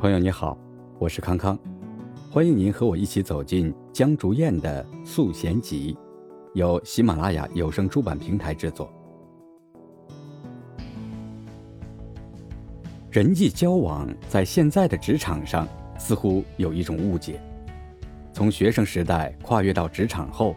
[0.00, 0.56] 朋友你好，
[1.00, 1.58] 我是康康，
[2.30, 5.92] 欢迎您和我一起走进江竹燕的《素贤集》，
[6.54, 8.88] 由喜马拉雅有声出版平台制作。
[13.10, 15.66] 人际交往在现在的职场上
[15.98, 17.40] 似乎有一种误解，
[18.32, 20.54] 从学生时代跨越到职场后，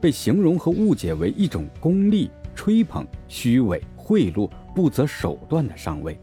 [0.00, 6.18] 被形容和误解为一种功利、吹捧、虚伪、贿赂、不择手段的上位。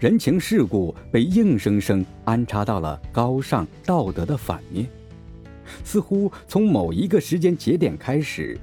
[0.00, 4.88] 人情世故被硬生生安插到了高尚道德的反面，
[5.84, 8.58] 似乎从某一个时间节点开始，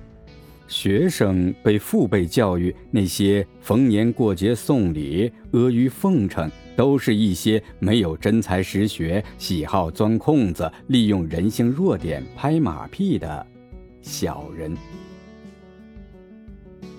[0.68, 13.46] 学生被父辈教育，那些逢年过节送礼、阿谀奉承，都是一些没有真才实学、喜好钻空子、利用人性弱点拍马屁的
[14.02, 14.76] 小人。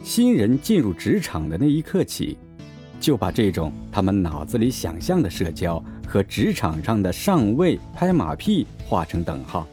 [0.05, 2.39] 新人进入职场的那一刻起。
[3.01, 9.67] 就把这种他们脑子里想象的社交和职场上的上位拍马屁画成等号，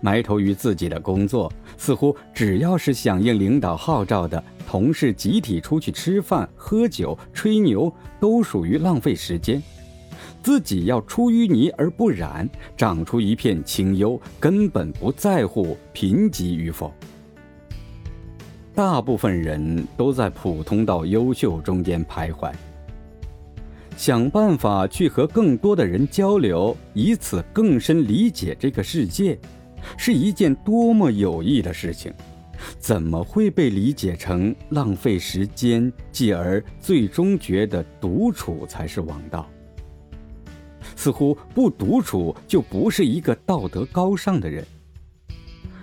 [0.00, 9.62] 埋头于自己的工作，似乎只要是响应领导号召的同事集体出去吃饭、喝酒、吹牛，都属于浪费时间。
[10.42, 16.92] 自己要出淤泥而不染，长出一片清幽，根本不在乎贫瘠与否。
[18.78, 22.52] 大部分人都在普通到优秀中间徘徊，
[23.96, 29.36] 想办法去和更多的人交流，以此更深理解这个世界，
[29.96, 32.12] 是一件多么有益的事情，
[32.78, 39.44] 怎么会被理解成浪费时间，继而最终觉得独处才是王道？
[40.94, 44.64] 似乎不独处就不是一个道德高尚的人。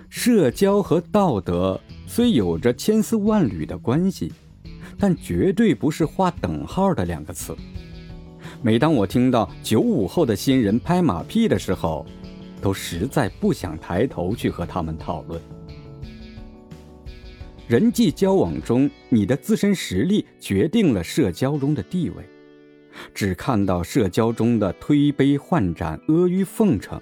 [0.08, 1.78] 社交和道德。
[2.06, 4.32] 虽有着千丝万缕的关系，
[4.98, 7.54] 但绝对不是画等号的两个词。
[8.62, 12.06] 每当我听到九五后的新人拍马屁的时候，
[12.62, 15.40] 都实在不想抬头去和他们讨论。
[17.68, 22.24] 人际交往中，你的自身实力决定了社交中的地位。
[23.12, 26.98] 只看到社交中的推杯换盏、阿谀奉承。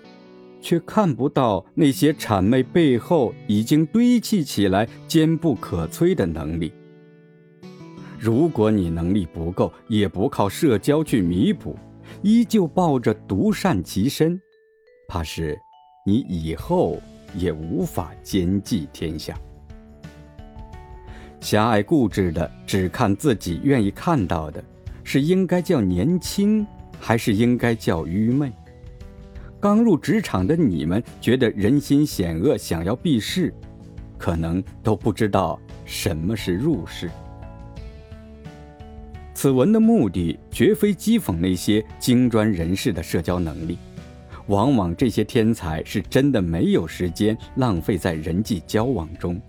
[0.65, 6.73] 却看不到那些谄媚背后已经堆砌起来坚不可摧的能力。
[8.19, 11.77] 如果你能力不够，也不靠社交去弥补，
[12.23, 14.41] 依旧抱着独善其身，
[15.07, 15.55] 怕是
[16.07, 16.99] 你以后
[17.37, 19.39] 也无法兼济天下。
[21.41, 24.65] 狭隘固执的只看自己愿意看到的，
[25.03, 26.67] 是应该叫年轻，
[26.99, 28.51] 还是应该叫愚昧？
[29.65, 33.51] 刚入职场的你们觉得人心险恶，想要避世，
[34.19, 37.11] 可能都不知道什么是入世。
[39.33, 43.79] 此文的目的绝非讥讽那些精专人士的社交能力，
[44.49, 49.41] 往往这些天才是真的没有时间浪费在人际交往中，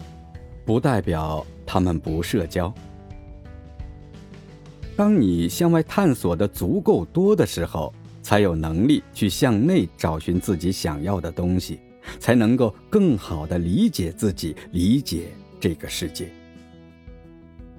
[0.64, 2.74] 不代表他们不社交。
[4.96, 7.94] 当你向外探索的足够多的时候。
[8.26, 11.80] 才有能力去向内找寻自己想要的东西，
[12.18, 15.28] 才能够更好的理解自己，理解
[15.60, 16.28] 这个世界。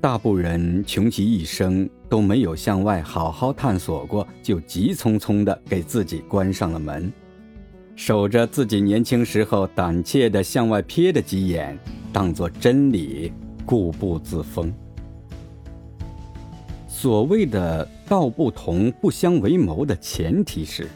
[0.01, 7.13] 大部人穷其一生都没有向外好好探索过，就急匆匆的给自己关上了门，
[7.97, 11.77] 守着自己年轻时候胆怯的向外瞥的几眼，
[12.13, 13.33] 当做真理，
[13.65, 14.73] 固步自封。
[16.87, 20.89] 所谓的道不同不相为谋的前提是，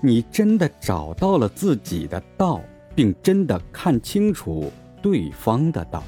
[0.00, 2.60] 你真的找到了自己的道，
[2.94, 6.02] 并真的看清楚对方的道。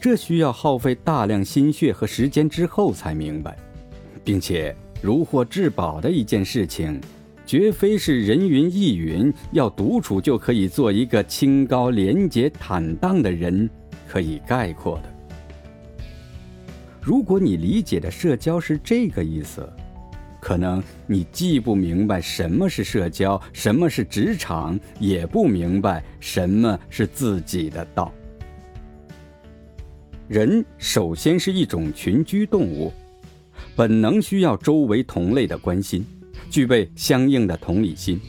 [0.00, 3.56] 这需要耗费大量心血和时间之后才明白，
[4.22, 7.00] 并且如获至宝的一件事情，
[7.44, 13.68] 绝非是人云亦云，要独处就可以做一个清高廉洁坦荡的人
[14.06, 15.17] 可以概括的。
[17.08, 19.66] 如果你理解的社交是这个意思，
[20.42, 28.12] 可能你既不明白什么是社交，什么是职场，也不明白什么是自己的道。
[30.28, 32.92] 人首先是一种群居动物，
[33.74, 36.04] 本能需要周围同类的关心，
[36.50, 38.20] 具备相应的同理心。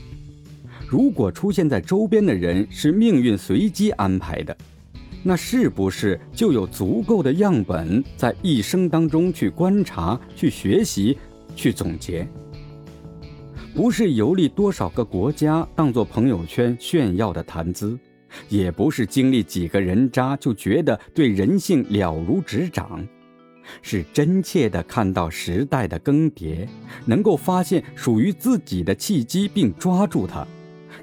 [0.87, 4.55] 如果出现在周边的人是命运随机安排的。
[5.21, 11.17] 那是不是就有足够的样本在一生当中去观察、去学习、
[11.55, 12.27] 去总结？
[13.75, 17.97] 不是游历多少个国家当做朋友圈炫耀的谈资，
[18.47, 23.05] 也不是经历几个人渣就觉得对人性了如指掌，
[23.81, 26.67] 是真切的看到时代的更迭，
[27.05, 30.45] 能够发现属于自己的契机并抓住它；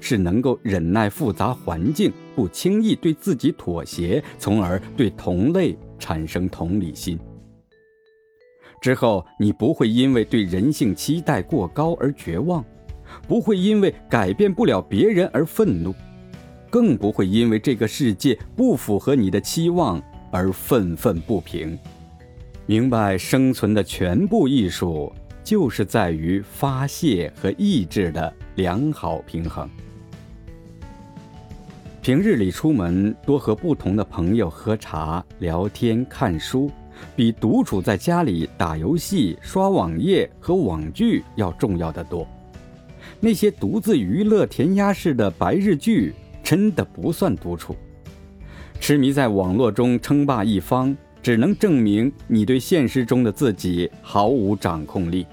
[0.01, 7.17] 是能够忍耐复杂环境，不轻易对自己妥协，从而对同类产生同理心。
[8.79, 12.63] 之后，你不会因为对人性期待过高而绝望，
[13.27, 15.95] 不会因为改变不了别人而愤怒，
[16.69, 19.99] 更不会因为这个世界不符合你的期望
[20.31, 21.75] 而愤愤不平。
[22.67, 25.11] 明白生存的全部艺术，
[25.43, 29.67] 就是在于发泄和意志的良好平衡。
[32.07, 36.71] 平日里出门多和不同的朋友喝茶、聊天、看书，
[37.17, 42.25] 比独处在家里打游戏、刷网页和网剧要重要的多。
[43.19, 47.75] 那些独自娱乐、填鸭式的白日剧，真的不算独处。
[48.79, 50.95] 痴迷在网络中称霸一方。
[51.21, 55.27] 只能证明你对现实中的自己毫无掌控力。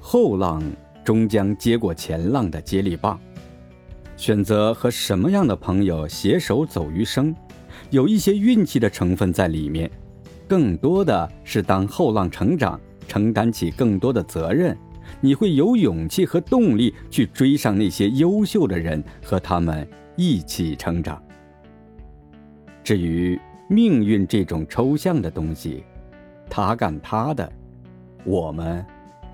[0.00, 0.62] 后浪
[1.04, 3.20] 终将接过前浪的接力棒。
[4.16, 7.34] 选择和什么样的朋友携手走余生，
[7.90, 9.90] 有一些运气的成分在里面，
[10.48, 14.76] 更多的是当后浪成长，承担起更多的责任，
[15.20, 19.86] 你会有勇气和动力去追上那些优秀的人，和他们
[20.16, 21.22] 一起成长。
[22.82, 25.84] 至于，命运这种抽象的东西，
[26.48, 27.52] 他干他的，
[28.24, 28.84] 我们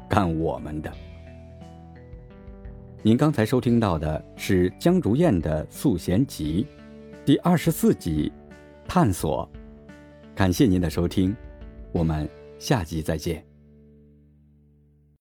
[0.08, 0.90] 干我们的。
[3.04, 6.64] 您刚才收听到的是江竹燕的《素贤集》
[7.26, 8.32] 第二十四集
[8.88, 9.48] 《探索》，
[10.36, 11.34] 感谢您的收听，
[11.90, 13.51] 我们下集再见。